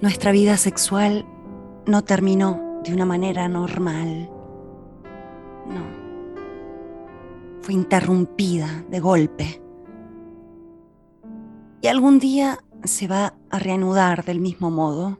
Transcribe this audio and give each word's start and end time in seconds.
Nuestra 0.00 0.30
vida 0.30 0.58
sexual 0.58 1.24
no 1.86 2.04
terminó 2.04 2.80
de 2.84 2.92
una 2.92 3.06
manera 3.06 3.48
normal. 3.48 4.30
No. 5.66 5.80
Fue 7.62 7.72
interrumpida 7.72 8.84
de 8.90 9.00
golpe. 9.00 9.62
Y 11.80 11.86
algún 11.86 12.18
día 12.18 12.58
se 12.84 13.08
va 13.08 13.34
a 13.48 13.58
reanudar 13.58 14.24
del 14.24 14.38
mismo 14.38 14.70
modo. 14.70 15.18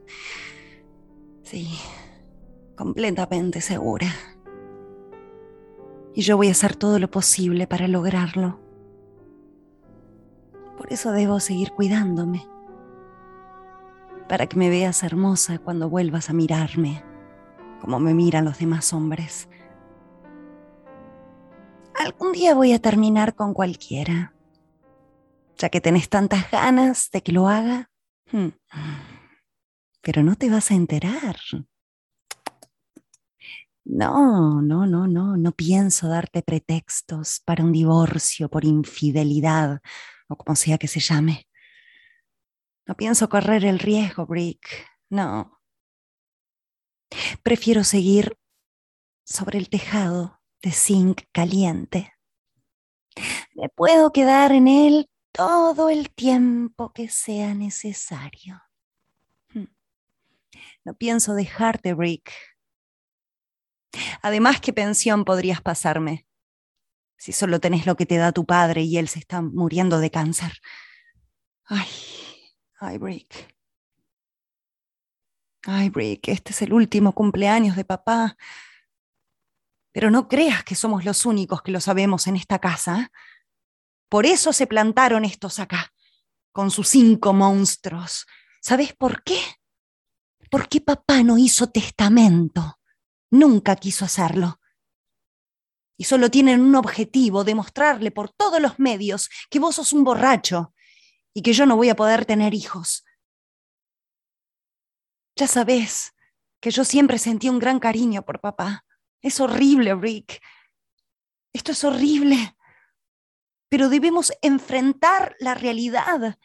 Sí, 1.41 1.69
completamente 2.75 3.61
segura. 3.61 4.07
Y 6.13 6.21
yo 6.21 6.37
voy 6.37 6.49
a 6.49 6.51
hacer 6.51 6.75
todo 6.75 6.99
lo 6.99 7.09
posible 7.09 7.65
para 7.65 7.87
lograrlo. 7.87 8.59
Por 10.77 10.93
eso 10.93 11.11
debo 11.11 11.39
seguir 11.39 11.71
cuidándome. 11.71 12.47
Para 14.27 14.47
que 14.47 14.57
me 14.57 14.69
veas 14.69 15.03
hermosa 15.03 15.59
cuando 15.59 15.89
vuelvas 15.89 16.29
a 16.29 16.33
mirarme, 16.33 17.03
como 17.81 17.99
me 17.99 18.13
miran 18.13 18.45
los 18.45 18.59
demás 18.59 18.93
hombres. 18.93 19.49
Algún 21.95 22.31
día 22.31 22.53
voy 22.53 22.73
a 22.73 22.79
terminar 22.79 23.35
con 23.35 23.53
cualquiera 23.53 24.33
ya 25.57 25.69
que 25.69 25.81
tenés 25.81 26.09
tantas 26.09 26.49
ganas 26.51 27.09
de 27.11 27.21
que 27.21 27.31
lo 27.31 27.47
haga. 27.47 27.89
Hmm. 28.31 28.49
Pero 30.01 30.23
no 30.23 30.35
te 30.35 30.49
vas 30.49 30.71
a 30.71 30.75
enterar. 30.75 31.37
No, 33.83 34.61
no, 34.61 34.85
no, 34.85 35.07
no, 35.07 35.37
no 35.37 35.51
pienso 35.53 36.07
darte 36.09 36.41
pretextos 36.41 37.41
para 37.45 37.63
un 37.63 37.71
divorcio 37.71 38.49
por 38.49 38.65
infidelidad 38.65 39.81
o 40.27 40.35
como 40.35 40.55
sea 40.55 40.77
que 40.77 40.87
se 40.87 40.99
llame. 40.99 41.46
No 42.87 42.95
pienso 42.95 43.27
correr 43.27 43.65
el 43.65 43.79
riesgo, 43.79 44.25
Brick. 44.25 44.87
No. 45.09 45.61
Prefiero 47.43 47.83
seguir 47.83 48.37
sobre 49.25 49.57
el 49.57 49.69
tejado 49.69 50.41
de 50.61 50.71
zinc 50.71 51.23
caliente. 51.33 52.13
Me 53.55 53.67
puedo 53.69 54.11
quedar 54.13 54.53
en 54.53 54.69
él 54.69 55.09
todo 55.33 55.89
el 55.89 56.11
tiempo 56.11 56.93
que 56.93 57.09
sea 57.09 57.53
necesario. 57.53 58.61
Hmm. 59.53 59.65
No 60.85 60.93
pienso 60.95 61.33
dejarte, 61.33 61.93
Rick. 61.93 62.31
Además, 64.21 64.61
¿qué 64.61 64.71
pensión 64.71 65.25
podrías 65.25 65.61
pasarme? 65.61 66.25
Si 67.17 67.33
solo 67.33 67.59
tenés 67.59 67.85
lo 67.85 67.97
que 67.97 68.05
te 68.05 68.17
da 68.17 68.31
tu 68.31 68.45
padre 68.45 68.83
y 68.83 68.97
él 68.97 69.09
se 69.09 69.19
está 69.19 69.41
muriendo 69.41 69.99
de 69.99 70.11
cáncer. 70.11 70.53
Ay, 71.65 71.87
ay, 72.79 72.97
Rick. 72.97 73.55
Ay, 75.63 75.89
Rick, 75.89 76.29
este 76.29 76.51
es 76.51 76.61
el 76.61 76.73
último 76.73 77.13
cumpleaños 77.13 77.75
de 77.75 77.85
papá. 77.85 78.37
Pero 79.91 80.11
no 80.11 80.27
creas 80.27 80.63
que 80.63 80.75
somos 80.75 81.05
los 81.05 81.25
únicos 81.25 81.61
que 81.61 81.71
lo 81.71 81.81
sabemos 81.81 82.27
en 82.27 82.35
esta 82.35 82.59
casa. 82.59 83.11
Por 84.09 84.25
eso 84.25 84.53
se 84.53 84.67
plantaron 84.67 85.25
estos 85.25 85.59
acá, 85.59 85.91
con 86.51 86.71
sus 86.71 86.87
cinco 86.87 87.33
monstruos. 87.33 88.25
¿Sabes 88.61 88.93
por 88.93 89.23
qué? 89.23 89.39
Porque 90.49 90.79
papá 90.79 91.23
no 91.23 91.37
hizo 91.37 91.69
testamento. 91.69 92.79
Nunca 93.31 93.75
quiso 93.75 94.05
hacerlo. 94.05 94.61
Y 95.97 96.05
solo 96.05 96.29
tienen 96.29 96.61
un 96.61 96.75
objetivo, 96.75 97.43
demostrarle 97.43 98.11
por 98.11 98.29
todos 98.29 98.61
los 98.61 98.79
medios 98.79 99.29
que 99.49 99.59
vos 99.59 99.75
sos 99.75 99.91
un 99.93 100.03
borracho 100.03 100.73
y 101.37 101.41
que 101.41 101.53
yo 101.53 101.65
no 101.67 101.75
voy 101.75 101.89
a 101.89 101.95
poder 101.95 102.25
tener 102.25 102.53
hijos. 102.53 103.05
Ya 105.35 105.47
sabes 105.47 106.13
que 106.59 106.71
yo 106.71 106.83
siempre 106.83 107.19
sentí 107.19 107.47
un 107.49 107.59
gran 107.59 107.79
cariño 107.79 108.23
por 108.25 108.41
papá. 108.41 108.85
Es 109.21 109.39
horrible, 109.39 109.93
Rick. 109.93 110.41
Esto 111.53 111.73
es 111.73 111.83
horrible 111.83 112.57
pero 113.69 113.89
debemos 113.89 114.31
enfrentar 114.41 115.35
la 115.39 115.53
realidad. 115.53 116.37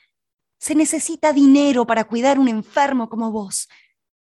Se 0.59 0.75
necesita 0.75 1.33
dinero 1.33 1.87
para 1.87 2.05
cuidar 2.05 2.39
un 2.39 2.49
enfermo 2.49 3.09
como 3.09 3.31
vos, 3.31 3.69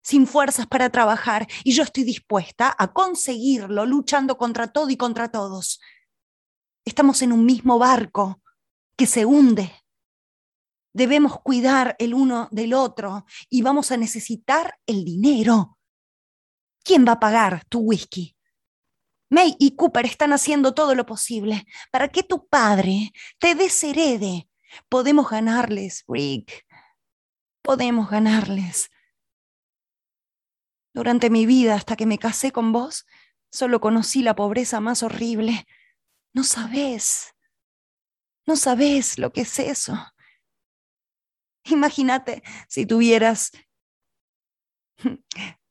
sin 0.02 0.28
fuerzas 0.28 0.68
para 0.68 0.90
trabajar, 0.90 1.48
y 1.64 1.74
yo 1.74 1.84
estoy 1.84 2.04
dispuesta 2.04 2.74
a 2.78 2.94
conseguirlo 2.94 3.86
luchando 3.86 4.38
contra 4.38 4.72
todo 4.72 4.90
y 4.90 4.98
contra 4.98 5.30
todos. 5.30 5.80
Estamos 6.86 7.22
en 7.22 7.34
un 7.34 7.46
mismo 7.46 7.78
barco 7.78 8.42
que 8.96 9.06
se 9.06 9.26
hunde. 9.26 9.72
Debemos 10.98 11.40
cuidar 11.42 11.96
el 12.00 12.16
uno 12.16 12.48
del 12.50 12.74
otro 12.74 13.24
y 13.52 13.62
vamos 13.62 13.92
a 13.92 13.98
necesitar 13.98 14.80
el 14.88 15.06
dinero. 15.06 15.78
¿Quién 16.84 17.06
va 17.08 17.12
a 17.12 17.20
pagar 17.20 17.64
tu 17.66 17.82
whisky? 17.82 18.36
May 19.30 19.56
y 19.60 19.76
Cooper 19.76 20.08
están 20.08 20.34
haciendo 20.34 20.74
todo 20.74 20.96
lo 20.96 21.06
posible 21.06 21.68
para 21.92 22.08
que 22.08 22.24
tu 22.24 22.48
padre 22.48 23.12
te 23.38 23.54
desherede. 23.54 24.50
Podemos 24.90 25.30
ganarles, 25.30 26.04
Rick. 26.08 26.66
Podemos 27.62 28.10
ganarles. 28.10 28.90
Durante 30.96 31.30
mi 31.30 31.46
vida, 31.46 31.76
hasta 31.76 31.96
que 31.96 32.08
me 32.08 32.18
casé 32.18 32.52
con 32.52 32.72
vos, 32.72 33.06
solo 33.52 33.80
conocí 33.82 34.24
la 34.24 34.36
pobreza 34.36 34.80
más 34.80 35.04
horrible. 35.04 35.68
No 36.34 36.44
sabés. 36.44 37.36
No 38.48 38.56
sabés 38.56 39.20
lo 39.20 39.32
que 39.32 39.42
es 39.42 39.60
eso. 39.60 39.96
Imagínate 41.72 42.44
si 42.68 42.86
tuvieras 42.86 43.52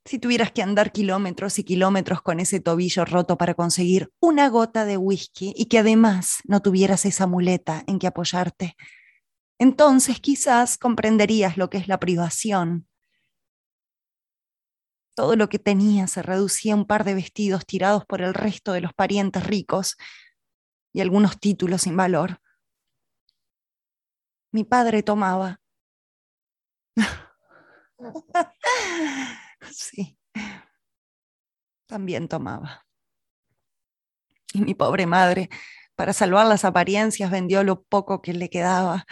si 0.05 0.19
tuvieras 0.19 0.51
que 0.51 0.61
andar 0.61 0.91
kilómetros 0.91 1.59
y 1.59 1.63
kilómetros 1.63 2.21
con 2.21 2.39
ese 2.39 2.59
tobillo 2.59 3.03
roto 3.03 3.37
para 3.37 3.55
conseguir 3.55 4.09
una 4.21 4.47
gota 4.47 4.85
de 4.85 4.97
whisky 4.97 5.53
y 5.55 5.65
que 5.65 5.79
además 5.79 6.39
no 6.45 6.61
tuvieras 6.61 7.05
esa 7.05 7.27
muleta 7.27 7.83
en 7.87 7.99
que 7.99 8.07
apoyarte, 8.07 8.77
entonces 9.59 10.21
quizás 10.21 10.77
comprenderías 10.77 11.57
lo 11.57 11.69
que 11.69 11.77
es 11.77 11.87
la 11.87 11.99
privación. 11.99 12.87
Todo 15.13 15.35
lo 15.35 15.49
que 15.49 15.59
tenía 15.59 16.07
se 16.07 16.21
reducía 16.21 16.73
a 16.73 16.77
un 16.77 16.85
par 16.85 17.03
de 17.03 17.15
vestidos 17.15 17.65
tirados 17.65 18.05
por 18.05 18.21
el 18.21 18.33
resto 18.33 18.71
de 18.71 18.81
los 18.81 18.93
parientes 18.93 19.45
ricos 19.45 19.97
y 20.93 21.01
algunos 21.01 21.39
títulos 21.39 21.81
sin 21.81 21.97
valor. 21.97 22.39
Mi 24.53 24.63
padre 24.63 25.03
tomaba. 25.03 25.59
Sí, 29.71 30.17
también 31.87 32.27
tomaba. 32.27 32.85
Y 34.53 34.61
mi 34.61 34.73
pobre 34.75 35.05
madre, 35.05 35.49
para 35.95 36.13
salvar 36.13 36.45
las 36.47 36.63
apariencias, 36.65 37.31
vendió 37.31 37.63
lo 37.63 37.83
poco 37.83 38.21
que 38.21 38.33
le 38.33 38.49
quedaba. 38.49 39.05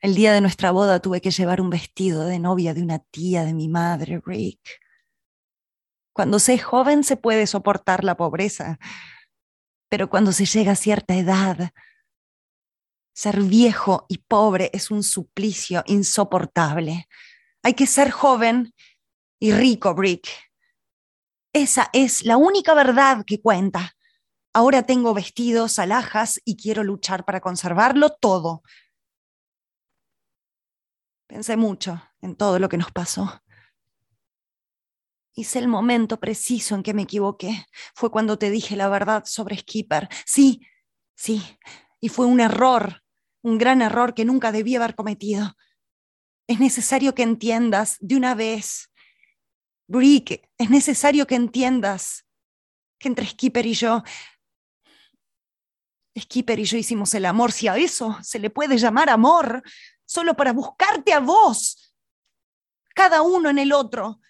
El 0.00 0.14
día 0.14 0.32
de 0.32 0.40
nuestra 0.40 0.70
boda 0.70 1.00
tuve 1.00 1.20
que 1.20 1.32
llevar 1.32 1.60
un 1.60 1.70
vestido 1.70 2.24
de 2.24 2.38
novia 2.38 2.74
de 2.74 2.82
una 2.82 3.00
tía 3.00 3.44
de 3.44 3.54
mi 3.54 3.68
madre, 3.68 4.22
Rick. 4.24 4.60
Cuando 6.12 6.38
se 6.38 6.54
es 6.54 6.64
joven 6.64 7.04
se 7.04 7.16
puede 7.16 7.46
soportar 7.46 8.04
la 8.04 8.16
pobreza, 8.16 8.78
pero 9.88 10.08
cuando 10.10 10.32
se 10.32 10.46
llega 10.46 10.72
a 10.72 10.76
cierta 10.76 11.14
edad, 11.14 11.70
ser 13.12 13.42
viejo 13.42 14.06
y 14.08 14.18
pobre 14.18 14.70
es 14.72 14.90
un 14.92 15.02
suplicio 15.02 15.82
insoportable. 15.86 17.08
Hay 17.68 17.74
que 17.74 17.86
ser 17.86 18.10
joven 18.10 18.72
y 19.38 19.52
rico, 19.52 19.94
Brick. 19.94 20.26
Esa 21.52 21.90
es 21.92 22.24
la 22.24 22.38
única 22.38 22.72
verdad 22.72 23.26
que 23.26 23.42
cuenta. 23.42 23.94
Ahora 24.54 24.84
tengo 24.84 25.12
vestidos, 25.12 25.78
alhajas 25.78 26.40
y 26.46 26.56
quiero 26.56 26.82
luchar 26.82 27.26
para 27.26 27.42
conservarlo 27.42 28.08
todo. 28.08 28.62
Pensé 31.26 31.58
mucho 31.58 32.02
en 32.22 32.36
todo 32.36 32.58
lo 32.58 32.70
que 32.70 32.78
nos 32.78 32.90
pasó. 32.90 33.42
Hice 35.34 35.58
el 35.58 35.68
momento 35.68 36.18
preciso 36.18 36.74
en 36.74 36.82
que 36.82 36.94
me 36.94 37.02
equivoqué. 37.02 37.66
Fue 37.94 38.10
cuando 38.10 38.38
te 38.38 38.48
dije 38.48 38.76
la 38.76 38.88
verdad 38.88 39.24
sobre 39.26 39.58
Skipper. 39.58 40.08
Sí, 40.24 40.62
sí, 41.14 41.42
y 42.00 42.08
fue 42.08 42.24
un 42.24 42.40
error, 42.40 43.02
un 43.42 43.58
gran 43.58 43.82
error 43.82 44.14
que 44.14 44.24
nunca 44.24 44.52
debí 44.52 44.74
haber 44.74 44.94
cometido. 44.94 45.54
Es 46.48 46.58
necesario 46.58 47.14
que 47.14 47.22
entiendas 47.22 47.98
de 48.00 48.16
una 48.16 48.34
vez 48.34 48.90
Brick, 49.86 50.48
es 50.58 50.70
necesario 50.70 51.26
que 51.26 51.34
entiendas 51.34 52.26
que 52.98 53.08
entre 53.08 53.26
Skipper 53.26 53.66
y 53.66 53.74
yo, 53.74 54.02
Skipper 56.18 56.58
y 56.58 56.64
yo 56.64 56.76
hicimos 56.76 57.14
el 57.14 57.26
amor, 57.26 57.52
si 57.52 57.68
a 57.68 57.76
eso 57.76 58.18
se 58.22 58.38
le 58.38 58.50
puede 58.50 58.76
llamar 58.76 59.08
amor, 59.08 59.62
solo 60.04 60.34
para 60.34 60.52
buscarte 60.52 61.12
a 61.12 61.20
vos, 61.20 61.94
cada 62.94 63.22
uno 63.22 63.50
en 63.50 63.58
el 63.58 63.72
otro. 63.72 64.20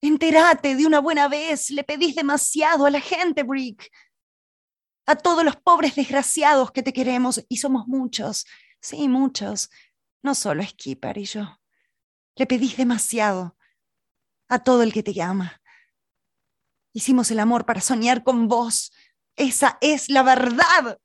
Entérate 0.00 0.76
de 0.76 0.86
una 0.86 1.00
buena 1.00 1.28
vez, 1.28 1.70
le 1.70 1.84
pedís 1.84 2.14
demasiado 2.14 2.86
a 2.86 2.90
la 2.90 3.00
gente, 3.00 3.42
Brick, 3.42 3.90
a 5.06 5.16
todos 5.16 5.44
los 5.44 5.56
pobres 5.56 5.94
desgraciados 5.94 6.70
que 6.70 6.82
te 6.82 6.92
queremos, 6.92 7.44
y 7.48 7.56
somos 7.56 7.86
muchos, 7.86 8.46
sí, 8.80 9.08
muchos, 9.08 9.70
no 10.24 10.34
solo 10.34 10.64
Skipper 10.64 11.18
y 11.18 11.26
yo. 11.26 11.60
Le 12.34 12.46
pedís 12.46 12.76
demasiado 12.76 13.56
a 14.48 14.58
todo 14.64 14.82
el 14.82 14.92
que 14.92 15.02
te 15.02 15.12
llama. 15.12 15.60
Hicimos 16.92 17.30
el 17.30 17.38
amor 17.38 17.66
para 17.66 17.80
soñar 17.80 18.24
con 18.24 18.48
vos. 18.48 18.92
Esa 19.36 19.78
es 19.80 20.08
la 20.08 20.22
verdad. 20.22 20.98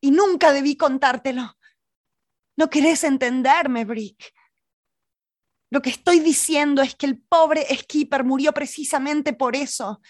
Y 0.00 0.10
nunca 0.10 0.52
debí 0.52 0.76
contártelo. 0.76 1.56
No 2.56 2.68
querés 2.68 3.02
entenderme, 3.04 3.86
Brick. 3.86 4.34
Lo 5.70 5.80
que 5.80 5.90
estoy 5.90 6.20
diciendo 6.20 6.82
es 6.82 6.94
que 6.94 7.06
el 7.06 7.18
pobre 7.18 7.66
Skipper 7.74 8.24
murió 8.24 8.52
precisamente 8.52 9.32
por 9.32 9.56
eso. 9.56 10.02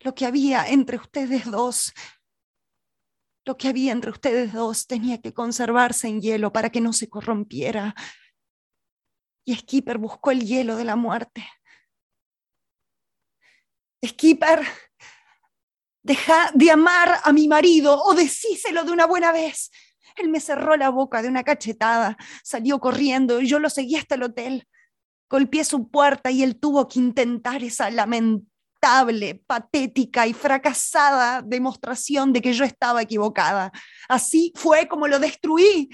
Lo 0.00 0.14
que 0.14 0.24
había 0.24 0.66
entre 0.68 0.96
ustedes 0.96 1.50
dos, 1.50 1.92
lo 3.48 3.56
que 3.56 3.68
había 3.68 3.92
entre 3.92 4.10
ustedes 4.10 4.52
dos 4.52 4.86
tenía 4.86 5.22
que 5.22 5.32
conservarse 5.32 6.06
en 6.06 6.20
hielo 6.20 6.52
para 6.52 6.68
que 6.68 6.82
no 6.82 6.92
se 6.92 7.08
corrompiera. 7.08 7.94
Y 9.46 9.56
Skipper 9.56 9.96
buscó 9.96 10.32
el 10.32 10.44
hielo 10.44 10.76
de 10.76 10.84
la 10.84 10.96
muerte. 10.96 11.48
Skipper, 14.04 14.60
deja 16.02 16.50
de 16.52 16.70
amar 16.70 17.20
a 17.24 17.32
mi 17.32 17.48
marido 17.48 17.98
o 18.02 18.14
decíselo 18.14 18.84
de 18.84 18.92
una 18.92 19.06
buena 19.06 19.32
vez. 19.32 19.70
Él 20.16 20.28
me 20.28 20.40
cerró 20.40 20.76
la 20.76 20.90
boca 20.90 21.22
de 21.22 21.28
una 21.28 21.42
cachetada, 21.42 22.18
salió 22.44 22.78
corriendo 22.78 23.40
y 23.40 23.46
yo 23.46 23.58
lo 23.58 23.70
seguí 23.70 23.96
hasta 23.96 24.16
el 24.16 24.24
hotel. 24.24 24.68
Golpeé 25.30 25.64
su 25.64 25.90
puerta 25.90 26.30
y 26.30 26.42
él 26.42 26.60
tuvo 26.60 26.86
que 26.86 26.98
intentar 26.98 27.64
esa 27.64 27.88
patética 29.46 30.26
y 30.26 30.32
fracasada 30.32 31.42
demostración 31.42 32.32
de 32.32 32.40
que 32.40 32.52
yo 32.52 32.64
estaba 32.64 33.02
equivocada. 33.02 33.72
Así 34.08 34.52
fue 34.54 34.88
como 34.88 35.08
lo 35.08 35.18
destruí, 35.18 35.88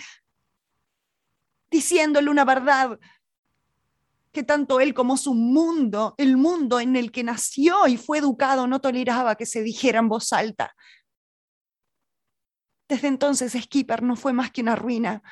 diciéndole 1.70 2.30
una 2.30 2.44
verdad 2.44 2.98
que 4.32 4.42
tanto 4.42 4.80
él 4.80 4.94
como 4.94 5.16
su 5.16 5.32
mundo, 5.34 6.14
el 6.18 6.36
mundo 6.36 6.80
en 6.80 6.96
el 6.96 7.12
que 7.12 7.22
nació 7.22 7.86
y 7.86 7.96
fue 7.96 8.18
educado, 8.18 8.66
no 8.66 8.80
toleraba 8.80 9.36
que 9.36 9.46
se 9.46 9.62
dijera 9.62 10.00
en 10.00 10.08
voz 10.08 10.32
alta. 10.32 10.74
Desde 12.88 13.08
entonces 13.08 13.52
Skipper 13.52 14.02
no 14.02 14.16
fue 14.16 14.32
más 14.32 14.50
que 14.50 14.60
una 14.60 14.76
ruina, 14.76 15.22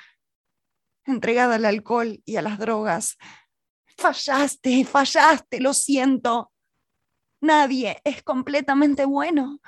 entregada 1.05 1.57
al 1.57 1.65
alcohol 1.65 2.23
y 2.25 2.37
a 2.37 2.43
las 2.43 2.59
drogas. 2.59 3.19
Fallaste, 3.99 4.85
fallaste, 4.85 5.61
lo 5.61 5.75
siento. 5.75 6.52
Nadie 7.43 8.01
es 8.05 8.23
completamente 8.23 9.05
bueno. 9.05 9.61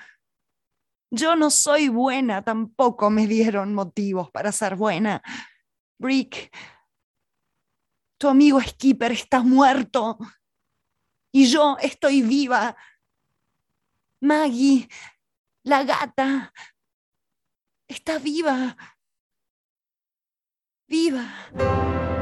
Yo 1.11 1.35
no 1.35 1.51
soy 1.51 1.89
buena, 1.89 2.43
tampoco 2.43 3.11
me 3.11 3.27
dieron 3.27 3.75
motivos 3.75 4.31
para 4.31 4.53
ser 4.53 4.77
buena. 4.77 5.23
Brick, 5.99 6.57
tu 8.17 8.29
amigo 8.29 8.61
Skipper 8.61 9.13
está 9.13 9.43
muerto 9.43 10.19
y 11.33 11.47
yo 11.47 11.77
estoy 11.81 12.23
viva. 12.23 12.77
Maggie, 14.21 14.89
la 15.65 15.83
gata, 15.83 16.53
está 17.89 18.19
viva. 18.19 18.77
Viva. 20.87 22.14